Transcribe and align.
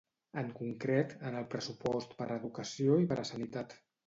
En 0.41 0.47
concret, 0.59 1.13
en 1.31 1.37
el 1.41 1.45
pressupost 1.51 2.17
per 2.23 2.27
a 2.29 2.39
educació 2.43 2.97
i 3.05 3.11
per 3.13 3.21
a 3.23 3.29
sanitat. 3.33 3.79